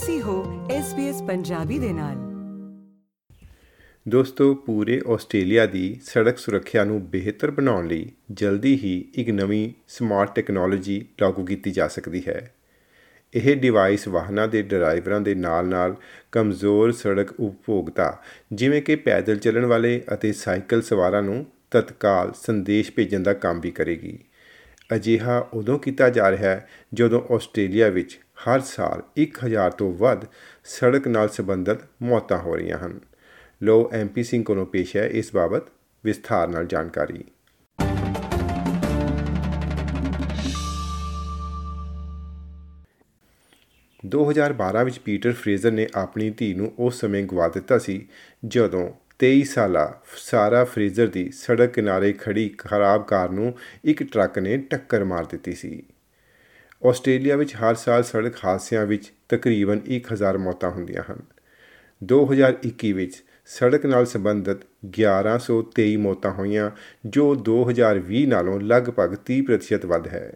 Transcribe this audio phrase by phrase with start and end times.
[0.00, 2.14] ਤੁਸੀਂ ਹੋ SBS ਪੰਜਾਬੀ ਦੇ ਨਾਲ।
[4.08, 10.34] ਦੋਸਤੋ, ਪੂਰੇ ਆਸਟ੍ਰੇਲੀਆ ਦੀ ਸੜਕ ਸੁਰੱਖਿਆ ਨੂੰ ਬਿਹਤਰ ਬਣਾਉਣ ਲਈ ਜਲਦੀ ਹੀ ਇੱਕ ਨਵੀਂ ਸਮਾਰਟ
[10.34, 12.54] ਟੈਕਨੋਲੋਜੀ ਲਾਗੂ ਕੀਤੀ ਜਾ ਸਕਦੀ ਹੈ।
[13.34, 15.96] ਇਹ ਡਿਵਾਈਸ ਵਾਹਨਾਂ ਦੇ ਡਰਾਈਵਰਾਂ ਦੇ ਨਾਲ-ਨਾਲ
[16.32, 18.18] ਕਮਜ਼ੋਰ ਸੜਕ ਉਪਭੋਗਤਾ,
[18.52, 23.70] ਜਿਵੇਂ ਕਿ ਪੈਦਲ ਚੱਲਣ ਵਾਲੇ ਅਤੇ ਸਾਈਕਲ ਸਵਾਰਾਂ ਨੂੰ ਤਤਕਾਲ ਸੰਦੇਸ਼ ਭੇਜਣ ਦਾ ਕੰਮ ਵੀ
[23.70, 24.18] ਕਰੇਗੀ।
[24.94, 30.24] ਅਜਿਹਾ ਉਦੋਂ ਕੀਤਾ ਜਾ ਰਿਹਾ ਹੈ ਜਦੋਂ ਆਸਟ੍ਰੇਲੀਆ ਵਿੱਚ ਹਰ ਸਾਲ 1000 ਤੋਂ ਵੱਧ
[30.64, 33.00] ਸੜਕ ਨਾਲ ਸੰਬੰਧਿਤ ਮੌਤਾਂ ਹੋ ਰਹੀਆਂ ਹਨ।
[33.62, 35.62] ਲੋ ਐਮਪੀ ਸਿੰਘ ਕੋਲੋਂ ਪੇਸ਼ ਹੈ ਇਸ ਬਾਬਤ
[36.04, 37.24] ਵਿਸਥਾਰ ਨਾਲ ਜਾਣਕਾਰੀ।
[44.06, 48.08] (2012) ਵਿੱਚ ਪੀਟਰ ਫਰੇਜ਼ਰ ਨੇ ਆਪਣੀ ਧੀ ਨੂੰ ਉਸ ਸਮੇਂ ਗਵਾ ਦਿੱਤਾ ਸੀ
[48.46, 53.54] ਜਦੋਂ 23 ਸਾਲਾ ਸਾਰਾ ਫਰੇਜ਼ਰ ਦੀ ਸੜਕ ਕਿਨਾਰੇ ਖੜੀ ਖਰਾਬ ਕਾਰ ਨੂੰ
[53.84, 55.82] ਇੱਕ ਟਰੱਕ ਨੇ ਟੱਕਰ ਮਾਰ ਦਿੱਤੀ ਸੀ।
[56.86, 61.16] ਆਸਟ੍ਰੇਲੀਆ ਵਿੱਚ ਹਰ ਸਾਲ ਸੜਕ ਹਾਦਸਿਆਂ ਵਿੱਚ ਤਕਰੀਬਨ 1000 ਮੌਤਾਂ ਹੁੰਦੀਆਂ ਹਨ।
[62.04, 66.70] 2021 ਵਿੱਚ ਸੜਕ ਨਾਲ ਸੰਬੰਧਿਤ 1123 ਮੌਤਾਂ ਹੋਈਆਂ,
[67.06, 70.32] ਜੋ 2020 ਨਾਲੋਂ ਲਗਭਗ 30% ਵੱਧ ਹੈ।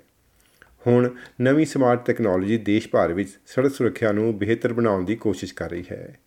[0.86, 1.10] ਹੁਣ
[1.40, 5.84] ਨਵੀਂ ਸਮਾਰਟ ਟੈਕਨੋਲੋਜੀ ਦੇਸ਼ ਭਰ ਵਿੱਚ ਸੜਕ ਸੁਰੱਖਿਆ ਨੂੰ ਬਿਹਤਰ ਬਣਾਉਣ ਦੀ ਕੋਸ਼ਿਸ਼ ਕਰ ਰਹੀ
[5.92, 6.18] ਹੈ।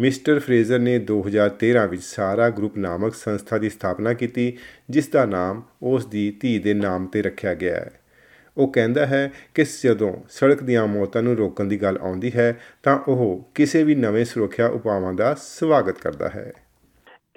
[0.00, 4.58] ਮਿਸਟਰ ਫਰੇਜ਼ਰ ਨੇ 2013 ਵਿੱਚ ਸਾਰਾ ਗਰੁੱਪ ਨਾਮਕ ਸੰਸਥਾ ਦੀ ਸਥਾਪਨਾ ਕੀਤੀ,
[4.90, 7.90] ਜਿਸ ਦਾ ਨਾਮ ਉਸ ਦੀ ਧੀ ਦੇ ਨਾਮ ਤੇ ਰੱਖਿਆ ਗਿਆ ਹੈ।
[8.57, 12.99] ਉਹ ਕਹਿੰਦਾ ਹੈ ਕਿ ਜਦੋਂ ਸੜਕ ਦੀਆਂ ਮੌਤਾਂ ਨੂੰ ਰੋਕਣ ਦੀ ਗੱਲ ਆਉਂਦੀ ਹੈ ਤਾਂ
[13.07, 16.51] ਉਹ ਕਿਸੇ ਵੀ ਨਵੇਂ ਸੁਰੱਖਿਆ ਉਪਾਵਾਂ ਦਾ ਸਵਾਗਤ ਕਰਦਾ ਹੈ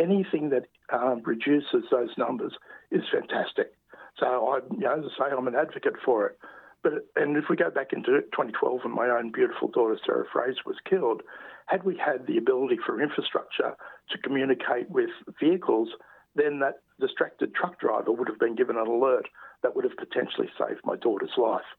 [0.00, 2.54] anything that um, reduces those numbers
[2.91, 3.74] is fantastic.
[4.18, 6.38] So I, you know, as I say, I'm an advocate for it.
[6.82, 10.62] But and if we go back into 2012 when my own beautiful daughter Sarah Fraser
[10.64, 11.22] was killed,
[11.66, 13.77] had we had the ability for infrastructure
[14.10, 15.10] to communicate with
[15.41, 15.88] vehicles,
[16.36, 19.27] then that distracted truck driver would have been given an alert
[19.64, 21.72] that would have potentially saved my daughter's life.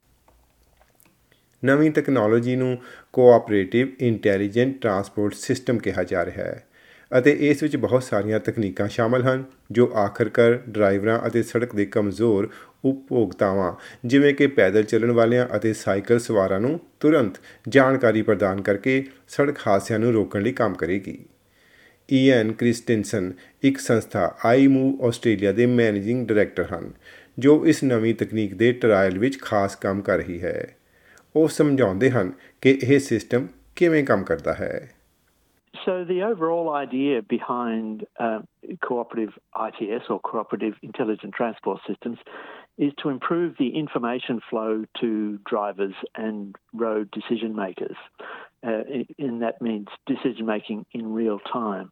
[1.62, 2.76] ਨਵੀਂ technology ਨੂੰ
[3.12, 6.66] cooperative intelligent transport system ਕਿਹਾ ਜਾ ਰਿਹਾ ਹੈ
[7.10, 12.48] ਅਤੇ ਇਸ ਵਿੱਚ ਬਹੁਤ ਸਾਰੀਆਂ ਤਕਨੀਕਾਂ ਸ਼ਾਮਲ ਹਨ, ਜੋ ਆਖਰਕਾਰ ਡਰਾਈਵਰਾਂ ਅਤੇ ਸੜਕ ਦੇ ਕਮਜ਼ੋਰ
[12.84, 13.72] ਉਪਭੋਗਤਾਵਾਂ,
[14.06, 19.98] ਜਿਵੇਂ ਕਿ ਪੈਦਲ ਚੱਲਣ ਵਾਲਿਆਂ ਅਤੇ ਸਾਈਕਲ ਸਵਾਰਾਂ ਨੂੰ ਤੁਰੰਤ ਜਾਣਕਾਰੀ ਪ੍ਰਦਾਨ ਕਰਕੇ ਸੜਕ ਹਾਦਸਿਆਂ
[19.98, 21.18] ਨੂੰ ਰੋਕਣ ਲਈ ਕੰਮ ਕਰੇਗੀ
[22.08, 26.92] ਈਐਨ ਕ੍ਰਿਸਟਨਸਨ ਇੱਕ ਸੰਸਥਾ, ਆਈ ਮੂਵ ਆਸਟ੍ਰੇਲੀਆ ਦੇ ਮੈਨੇਜਿੰਗ ਡਾਇਰੈਕਟਰ ਹਨ
[27.38, 30.76] ਜੋ ਇਸ ਨਵੀਂ ਤਕਨੀਕ ਦੇ ਟਰਾਇਲ ਵਿੱਚ ਖਾਸ ਕੰਮ ਕਰ ਰਹੀ ਹੈ
[31.36, 33.46] ਉਹ ਸਮਝਾਉਂਦੇ ਹਨ ਕਿ ਇਹ ਸਿਸਟਮ
[33.76, 34.74] ਕਿਵੇਂ ਕੰਮ ਕਰਦਾ ਹੈ
[35.74, 38.38] So the overall idea behind uh,
[38.80, 42.18] cooperative ITS or cooperative intelligent transport systems
[42.78, 47.96] is to improve the information flow to drivers and road decision makers.
[48.66, 48.82] Uh,
[49.18, 51.90] and that means decision making in real time.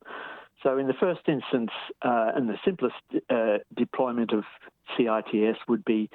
[0.62, 1.70] So, in the first instance,
[2.02, 4.44] uh, and the simplest uh, deployment of
[4.88, 6.08] CITS would be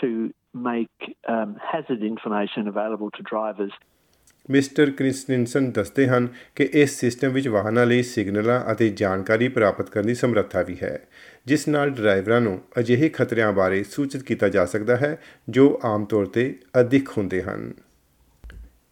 [0.00, 3.72] to make um, hazard information available to drivers.
[4.48, 10.06] Mister Christensen ਦੱਸਦੇ ਹਨ ਕਿ ਇਸ system ਵਿੱਚ ਵਾਹਨਾਂ ਲਈ ਸਿਗਨਲਾਂ ਅਤੇ ਜਾਣਕਾਰੀ ਪ੍ਰਾਪਤ ਕਰਨ
[10.06, 10.98] ਦੀ ਸਮਰੱਥਾ ਵੀ ਹੈ
[11.46, 15.16] ਜਿਸ ਨਾਲ ਡਰਾਈਵਰਾਂ ਨੂੰ ਅਜਿਹੇ ਖਤਰਿਆਂ ਬਾਰੇ ਸੂਚਿਤ ਕੀਤਾ ਜਾ ਸਕਦਾ ਹੈ
[15.48, 17.72] ਜੋ ਆਮ ਤੌਰ ਤੇ ਅਧਿਕ ਹੁੰਦੇ ਹਨ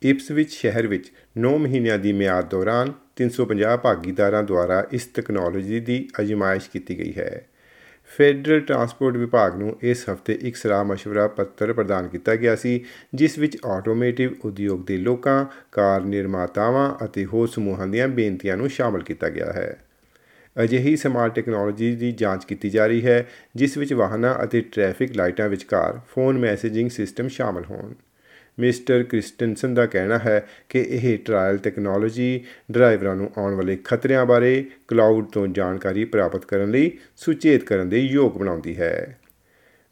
[0.02, 6.69] ਇਪਸਵਿਚ ਸ਼ਹਿਰ ਵਿੱਚ 9 ਮਹੀਨਿਆਂ ਦੀ ਮਿਆਦ ਦੌਰਾਨ 350 ਭਾਗੀਦਾਰਾਂ ਦੁਆਰਾ ਇਸ ਟੈਕਨੋਲੋਜੀ ਦੀ ਅਜਮਾਇਸ਼
[6.69, 7.45] ਕੀਤੀ ਗਈ ਹੈ
[8.09, 13.37] ਫੈਡਰਲ ਟਰਾਂਸਪੋਰਟ ਵਿਭਾਗ ਨੂੰ ਇਸ ਹਫਤੇ ਇੱਕ ਸਲਾਹ مشورہ ਪੱਤਰ ਪ੍ਰਦਾਨ ਕੀਤਾ ਗਿਆ ਸੀ ਜਿਸ
[13.39, 19.29] ਵਿੱਚ ਆਟੋਮੋਟਿਵ ਉਦਯੋਗ ਦੇ ਲੋਕਾਂ ਕਾਰ ਨਿਰਮਾਤਾਵਾਂ ਅਤੇ ਹੋਰ ਸਮੂਹਾਂ ਦੀਆਂ ਬੇਨਤੀਆਂ ਨੂੰ ਸ਼ਾਮਲ ਕੀਤਾ
[19.29, 19.77] ਗਿਆ ਹੈ
[20.63, 25.49] ਅਜਿਹੀ ਸਮਾਰਟ ਟੈਕਨੋਲੋਜੀ ਦੀ ਜਾਂਚ ਕੀਤੀ ਜਾ ਰਹੀ ਹੈ ਜਿਸ ਵਿੱਚ ਵਾਹਨਾਂ ਅਤੇ ਟ੍ਰੈਫਿਕ ਲਾਈਟਾਂ
[25.49, 27.93] ਵਿਚਕਾਰ ਫੋਨ ਮੈਸੇਜਿੰਗ ਸਿਸਟਮ ਸ਼ਾਮਲ ਹੋਣ
[28.58, 34.64] ਮਿਸਟਰ ਕ੍ਰਿਸਟਨਸਨ ਦਾ ਕਹਿਣਾ ਹੈ ਕਿ ਇਹ ਟ੍ਰਾਇਲ ਟੈਕਨੋਲੋਜੀ ਡਰਾਈਵਰਾਂ ਨੂੰ ਆਉਣ ਵਾਲੇ ਖਤਰਿਆਂ ਬਾਰੇ
[34.88, 39.18] ਕਲਾਊਡ ਤੋਂ ਜਾਣਕਾਰੀ ਪ੍ਰਾਪਤ ਕਰਨ ਲਈ ਸੁਚੇਤ ਕਰਨ ਦੇ ਯੋਗ ਬਣਾਉਂਦੀ ਹੈ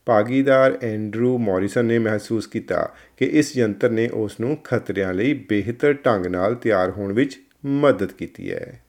[0.06, 5.92] ਭਾਗੀਦਾਰ ਐਂਡਰੂ ਮੌਰਿਸਨ ਨੇ ਮਹਿਸੂਸ ਕੀਤਾ ਕਿ ਇਸ ਯੰਤਰ ਨੇ ਉਸ ਨੂੰ ਖਤਰਿਆਂ ਲਈ ਬਿਹਤਰ
[6.06, 8.80] ਢੰਗ ਨਾਲ ਤਿਆਰ ਹੋਣ ਵਿੱਚ ਮਦਦ ਕੀਤੀ ਹੈ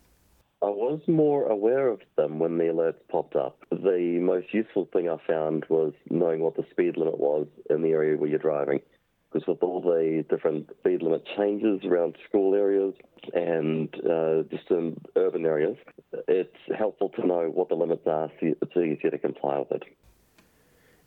[0.62, 3.66] I was more aware of them when the alerts popped up.
[3.82, 7.92] The most useful thing I found was knowing what the speed limit was in the
[7.92, 8.80] area where you're driving.
[9.36, 12.94] Because with all the different speed limit changes around school areas
[13.34, 15.76] and uh, just in urban areas,
[16.30, 19.84] it's helpful to know what the limits are so it's easier to comply with it.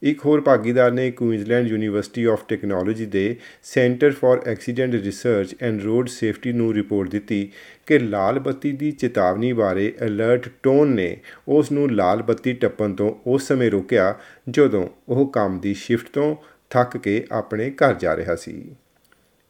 [0.03, 6.09] ਇੱਕ ਹੋਰ ਭਾਗੀਦਾਰ ਨੇ Queensland university of technology ਦੇ centre for accident research and road
[6.09, 7.41] safety ਨੂੰ report ਦਿੱਤੀ
[7.87, 11.17] ਕਿ ਲਾਲ ਬੱਤੀ ਦੀ ਚੇਤਾਵਨੀ ਬਾਰੇ ਅਲਰਟ ਟੋਨ ਨੇ
[11.49, 14.15] ਉਸ ਨੂੰ ਲਾਲ ਬੱਤੀ ਟੱਪਣ ਤੋਂ ਉਸ ਸਮੇਂ ਰੋਕਿਆ
[14.49, 16.35] ਜਦੋਂ ਉਹ ਕੰਮ ਦੀ ਸ਼ਿਫਟ ਤੋਂ
[16.71, 18.71] ਥੱਕ ਕੇ ਆਪਣੇ ਘਰ ਜਾ ਰਿਹਾ ਸੀ।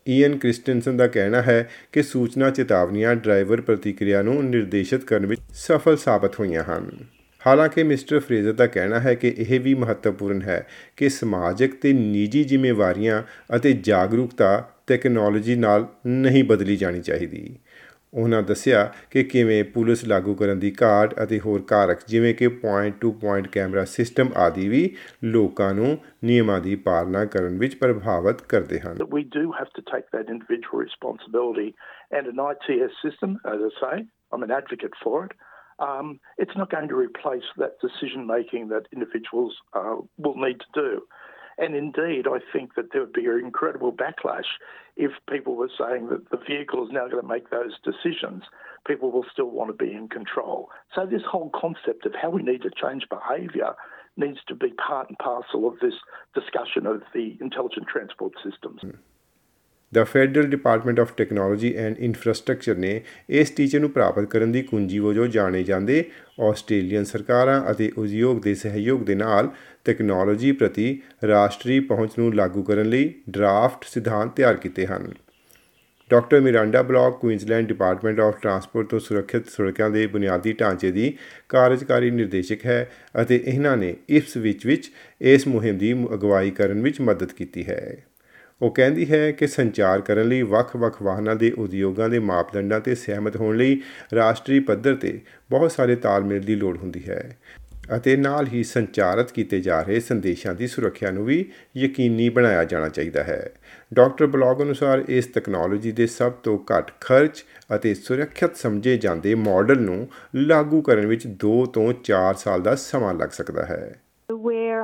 [0.08, 5.96] ਈਐਨ ਕ੍ਰਿਸਟਨਸਨ ਦਾ ਕਹਿਣਾ ਹੈ ਕਿ ਸੂਚਨਾ ਚੇਤਾਵਨੀਆਂ ਡਰਾਈਵਰ ਪ੍ਰਤੀਕਿਰਿਆ ਨੂੰ ਨਿਰਦੇਸ਼ਿਤ ਕਰਨ ਵਿੱਚ ਸਫਲ
[5.96, 6.90] ਸਾਬਤ ਹੋਈਆਂ ਹਨ।
[7.46, 10.66] ਹਾਲਾਂਕਿ ਮਿਸਟਰ ਫਰੇਜ਼ਰ ਦਾ ਕਹਿਣਾ ਹੈ ਕਿ ਇਹ ਵੀ ਮਹੱਤਵਪੂਰਨ ਹੈ
[10.96, 13.22] ਕਿ ਸਮਾਜਿਕ ਤੇ ਨਿੱਜੀ ਜ਼ਿੰਮੇਵਾਰੀਆਂ
[13.56, 17.56] ਅਤੇ ਜਾਗਰੂਕਤਾ ਟੈਕਨੋਲੋਜੀ ਨਾਲ ਨਹੀਂ ਬਦਲੀ ਜਾਣੀ ਚਾਹੀਦੀ।
[18.18, 22.98] ਉਹਨਾਂ ਦੱਸਿਆ ਕਿ ਕਿਵੇਂ ਪੁਲਿਸ ਲਾਗੂ ਕਰਨ ਦੀ ਘਾਟ ਅਤੇ ਹੋਰ ਕਾਰਕ ਜਿਵੇਂ ਕਿ point
[23.00, 24.82] to point camera system ਆਦਿ ਵੀ
[25.24, 29.84] ਲੋਕਾਂ ਨੂੰ ਨਿਯਮਾਂ ਦੀ ਪਾਲਣਾ ਕਰਨ ਵਿੱਚ ਪ੍ਰਭਾਵਿਤ ਕਰਦੇ ਹਨ But we do have to
[29.92, 31.68] take that individual responsibility
[32.12, 33.94] and an ITS system, as I say,
[34.32, 35.36] I'm an advocate for it.
[35.78, 40.70] Um, it's not going to replace that decision making that individuals uh, will need to
[40.74, 40.88] do.
[41.58, 44.46] And indeed, I think that there would be an incredible backlash
[44.96, 48.44] if people were saying that the vehicle is now going to make those decisions.
[48.86, 50.70] People will still want to be in control.
[50.94, 53.74] So, this whole concept of how we need to change behaviour
[54.16, 55.94] needs to be part and parcel of this
[56.34, 58.80] discussion of the intelligent transport systems.
[58.80, 58.90] Hmm.
[59.94, 63.00] The federal department of technology and infrastructure ਨੇ
[63.30, 66.04] ਇਸ ਟੀਚੇ ਨੂੰ ਪ੍ਰਾਪਤ ਕਰਨ ਦੀ ਕੁੰਜੀ ਵਜੋਂ ਜਾਣੇ ਜਾਂਦੇ
[66.40, 69.48] ਆਸਟ੍ਰੇਲੀਅਨ ਸਰਕਾਰਾਂ ਅਤੇ ਉਦਯੋਗ ਦੇ ਸਹਿਯੋਗ ਦੇ ਨਾਲ
[69.84, 75.12] ਟੈਕਨੋਲੋਜੀ ਪ੍ਰਤੀ ਰਾਸ਼ਟਰੀ ਪਹੁੰਚ ਨੂੰ ਲਾਗੂ ਕਰਨ ਲਈ ਡਰਾਫਟ ਸਿਧਾਂਤ ਤਿਆਰ ਕੀਤੇ ਹਨ।
[76.10, 81.16] Doctor Miranda Blok Queensland department of transport ਤੋਂ ਸੁਰੱਖਿਅਤ ਸੜਕਾਂ ਦੇ ਬੁਨਿਆਦੀ ਢਾਂਚੇ ਦੀ
[81.48, 82.90] ਕਾਰਜਕਾਰੀ ਨਿਰਦੇਸ਼ਕ ਹੈ
[83.22, 88.04] ਅਤੇ ਇਹਨਾਂ ਨੇ ਇਸ ਵਿੱਚ ਵਿੱਚ ਇਸ ਮੁਹਿੰਮ ਦੀ ਅਗਵਾਈ ਕਰਨ ਵਿੱਚ ਮਦਦ ਕੀਤੀ ਹੈ।
[88.62, 93.36] ਉਹ ਕਹਿੰਦੀ ਹੈ ਕਿ ਸੰਚਾਰ ਕਰਨ ਲਈ ਵੱਖ-ਵੱਖ ਵਾਹਨਾਂ ਦੇ ਉਦਯੋਗਾਂ ਦੇ ਮਾਪਦੰਡਾਂ ਤੇ ਸਹਿਮਤ
[93.36, 93.82] ਹੋਣ ਲਈ
[94.14, 95.20] ਰਾਸ਼ਟਰੀ ਪੱਧਰ ਤੇ
[95.50, 97.38] ਬਹੁਤ ਸਾਰੇ ਤਾਲਮੇਲ ਦੀ ਲੋੜ ਹੁੰਦੀ ਹੈ
[97.96, 102.88] ਅਤੇ ਨਾਲ ਹੀ ਸੰਚਾਰਿਤ ਕੀਤੇ ਜਾ ਰਹੇ ਸੰਦੇਸ਼ਾਂ ਦੀ ਸੁਰੱਖਿਆ ਨੂੰ ਵੀ ਯਕੀਨੀ ਬਣਾਇਆ ਜਾਣਾ
[102.88, 103.50] ਚਾਹੀਦਾ ਹੈ।
[103.94, 107.44] ਡਾਕਟਰ ਬਲੌਗ ਅਨੁਸਾਰ ਇਸ ਟੈਕਨੋਲੋਜੀ ਦੇ ਸਭ ਤੋਂ ਘੱਟ ਖਰਚ
[107.76, 113.14] ਅਤੇ ਸੁਰੱਖਿਅਤ ਸਮਝੇ ਜਾਂਦੇ ਮਾਡਲ ਨੂੰ ਲਾਗੂ ਕਰਨ ਵਿੱਚ 2 ਤੋਂ 4 ਸਾਲ ਦਾ ਸਮਾਂ
[113.14, 114.07] ਲੱਗ ਸਕਦਾ ਹੈ। We're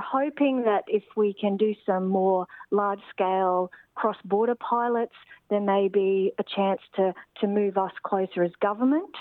[0.05, 5.15] hoping that if we can do some more large scale cross border pilots,
[5.51, 9.15] there may be a chance to, to move us closer as government.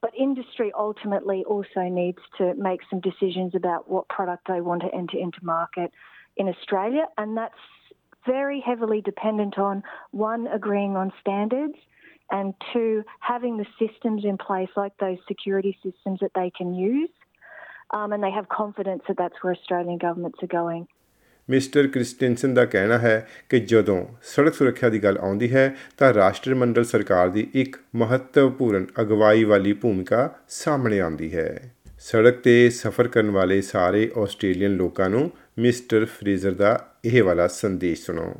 [0.00, 4.94] But industry ultimately also needs to make some decisions about what product they want to
[4.94, 5.92] enter into market
[6.36, 7.06] in Australia.
[7.18, 7.54] And that's
[8.26, 11.74] very heavily dependent on one, agreeing on standards,
[12.30, 17.10] and two, having the systems in place, like those security systems that they can use.
[17.90, 20.86] Um, and they have confidence that that's where Australian governments are going.
[21.48, 23.96] Mister Christensen ਦਾ ਕਹਿਣਾ ਹੈ ਕਿ ਜਦੋਂ
[24.32, 25.64] ਸੜਕ ਸੁਰੱਖਿਆ ਦੀ ਗੱਲ ਆਉਂਦੀ ਹੈ
[25.98, 30.28] ਤਾਂ ਰਾਸ਼ਟਰਮੰਡਲ ਸਰਕਾਰ ਦੀ ਇੱਕ ਮਹੱਤਵਪੂਰਨ ਅਗਵਾਈ ਵਾਲੀ ਭੂਮਿਕਾ
[30.58, 31.50] ਸਾਹਮਣੇ ਆਉਂਦੀ ਹੈ
[32.00, 38.04] ਸੜਕ ਤੇ ਸਫ਼ਰ ਕਰਨ ਵਾਲੇ ਸਾਰੇ ਆਸਟ੍ਰੇਲੀਅਨ ਲੋਕਾਂ ਨੂੰ ਮਿਸਟਰ ਫਰੇਜ਼ਰ ਦਾ ਇਹ ਵਾਲਾ ਸੰਦੇਸ਼
[38.06, 38.32] ਸੁਣੋ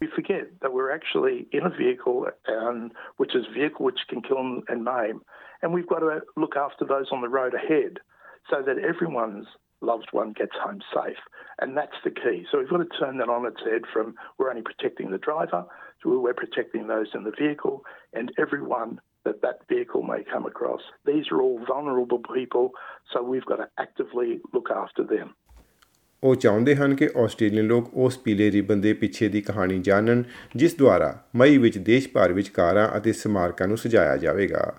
[0.00, 2.18] We forget that we're actually in a vehicle,
[2.52, 2.76] um,
[3.20, 5.16] which is a vehicle which can kill and maim,
[5.62, 7.98] and we've got to look after those on the road ahead
[8.50, 9.46] so that everyone's
[9.80, 11.18] loved one gets home safe.
[11.60, 12.44] And that's the key.
[12.50, 15.64] So we've got to turn that on its head from we're only protecting the driver
[16.02, 20.80] to we're protecting those in the vehicle and everyone that that vehicle may come across.
[21.04, 22.70] These are all vulnerable people,
[23.12, 25.34] so we've got to actively look after them.
[26.22, 30.22] ਉਹ ਚਾਹੁੰਦੇ ਹਨ ਕਿ Australian ਲੋਕ ਉਸ ਪੀਲੇ ribbon ਦੇ ਪਿੱਛੇ ਦੀ ਕਹਾਣੀ ਜਾਣਨ
[30.56, 34.72] ਜਿਸ ਦੁਆਰਾ ਮਈ ਵਿੱਚ ਦੇਸ਼ ਭਰ ਵਿੱਚ ਕਾਰਾਂ ਅਤੇ ਸਮਾਰਕਾਂ ਨੂੰ ਸਜਾਇਆ ਜਾਵੇਗਾ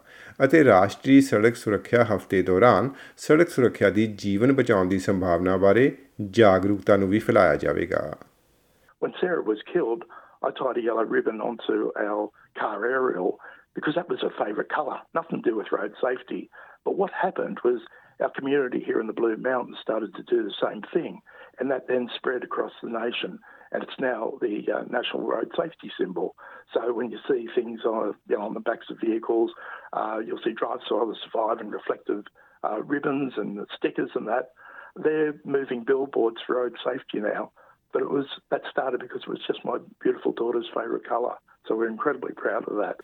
[0.45, 5.91] ਅਤੇ ਰਾਸ਼ਟਰੀ ਸੜਕ ਸੁਰੱਖਿਆ ਹਫ਼ਤੇ ਦੌਰਾਨ ਸੜਕ ਸੁਰੱਖਿਆ ਦੀ ਜੀਵਨ ਬਚਾਉਣ ਦੀ ਸੰਭਾਵਨਾ ਬਾਰੇ
[6.31, 8.01] ਜਾਗਰੂਕਤਾ ਨੂੰ ਵੀ ਫੈਲਾਇਆ ਜਾਵੇਗਾ
[9.01, 10.01] When Sarah was killed,
[10.44, 12.25] I tied a yellow ribbon onto our
[12.56, 13.30] car aerial
[13.75, 16.41] because that was her favourite colour, nothing to do with road safety.
[16.86, 17.88] But what happened was
[18.21, 21.21] our community here in the Blue Mountains started to do the same thing,
[21.60, 23.39] and that then spread across the nation,
[23.71, 26.36] and it's now the uh, national road safety symbol.
[26.74, 29.51] So when you see things on, you know, on the backs of vehicles,
[29.94, 32.25] uh, you'll see Drive Others Survive and reflective
[32.63, 34.51] uh, ribbons and stickers and that.
[34.96, 37.51] They're moving billboards for road safety now,
[37.94, 41.36] but it was that started because it was just my beautiful daughter's favourite colour.
[41.67, 42.98] So we're incredibly proud of that.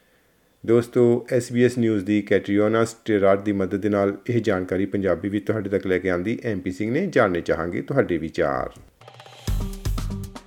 [0.65, 5.69] ਦੋਸਤੋ SBS news ਦੀ Catriona Stirrat ਦੀ ਮਦਦ ਦੇ ਨਾਲ ਇਹ ਜਾਣਕਾਰੀ ਪੰਜਾਬੀ ਵਿੱਚ ਤੁਹਾਡੇ
[5.69, 8.69] ਤੱਕ ਲੈ ਕੇ ਆਂਦੀ ਐਮਪੀ ਸਿੰਘ ਨੇ। ਜਾਣਨੇ ਚਾਹਾਂਗੇ ਤੁਹਾਡੇ ਵਿਚਾਰ।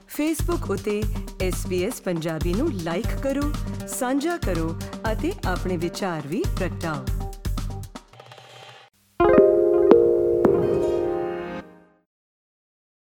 [0.08, 1.02] ਫੇਸਬੁੱਕ ਉਤੇ
[1.48, 3.52] SBS ਪੰਜਾਬੀ ਨੂੰ ਲਾਈਕ ਕਰੋ,
[3.88, 4.80] ਸਾਂਝਾ ਕਰੋ
[5.12, 7.17] ਅਤੇ ਆਪਣੇ ਵਿਚਾਰ ਵੀ ਪ੍ਰਗਟਾਓ।